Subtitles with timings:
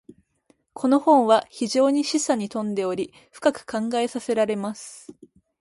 [0.73, 5.13] •この本は非常に示唆に富んでおり、深く考えさせられます。